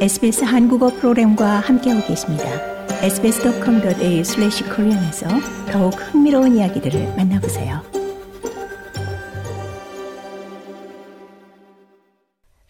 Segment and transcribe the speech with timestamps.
[0.00, 2.44] SBS 한국어 프로그램과 함께하고 계십니다.
[3.02, 5.28] sbs.com.au/korean에서
[5.70, 7.82] 더욱 흥미로운 이야기들을 만나보세요.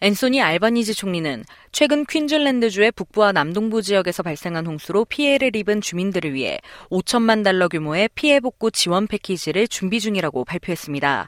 [0.01, 6.59] 앤소니 알바니지 총리는 최근 퀸즐랜드주의 북부와 남동부 지역에서 발생한 홍수로 피해를 입은 주민들을 위해
[6.89, 11.27] 5천만 달러 규모의 피해 복구 지원 패키지를 준비 중이라고 발표했습니다.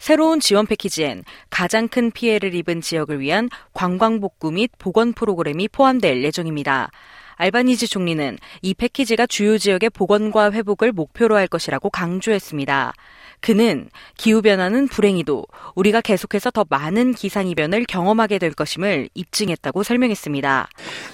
[0.00, 6.24] 새로운 지원 패키지엔 가장 큰 피해를 입은 지역을 위한 관광 복구 및 보건 프로그램이 포함될
[6.24, 6.90] 예정입니다.
[7.36, 12.94] 알바니지 총리는 이 패키지가 주요 지역의 복원과 회복을 목표로 할 것이라고 강조했습니다.
[13.40, 20.68] 그는 기후변화는 불행히도 우리가 계속해서 더 많은 기상이변을 경험하게 될 것임을 입증했다고 설명했습니다.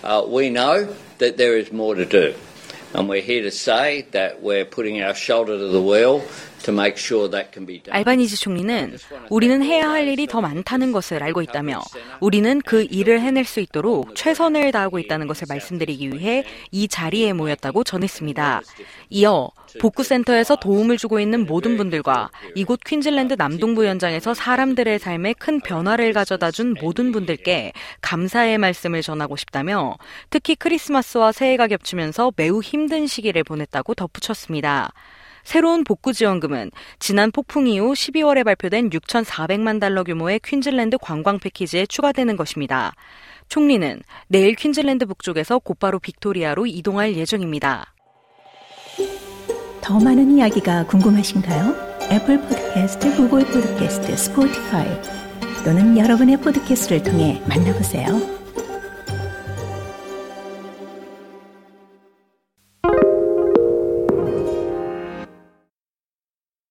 [0.05, 0.87] Uh, we know
[1.18, 2.34] that there is more to do.
[2.95, 6.23] And we're here to say that we're putting our shoulder to the wheel
[7.91, 8.97] 알바니지 총리는
[9.30, 11.80] 우리는 해야 할 일이 더 많다는 것을 알고 있다며
[12.21, 17.85] 우리는 그 일을 해낼 수 있도록 최선을 다하고 있다는 것을 말씀드리기 위해 이 자리에 모였다고
[17.85, 18.63] 전했습니다.
[19.10, 26.12] 이어 복구센터에서 도움을 주고 있는 모든 분들과 이곳 퀸즐랜드 남동부 현장에서 사람들의 삶에 큰 변화를
[26.12, 29.96] 가져다 준 모든 분들께 감사의 말씀을 전하고 싶다며
[30.30, 34.93] 특히 크리스마스와 새해가 겹치면서 매우 힘든 시기를 보냈다고 덧붙였습니다.
[35.47, 42.37] 새로운 복구 지원금은 지난 폭풍 이후 12월에 발표된 6,400만 달러 규모의 퀸즐랜드 관광 패키지에 추가되는
[42.37, 42.95] 것입니다.
[43.49, 47.95] 총리는 내일 퀸즐랜드 북쪽에서 곧바로 빅토리아로 이동할 예정입니다.
[49.80, 51.77] 더 많은 이야기가 궁금하신가요?
[52.11, 54.89] 애플 포드캐스트, 구글 포드캐스트, 스포티파이
[55.65, 58.35] 또는 여러분의 포드캐스트를 통해 만나보세요.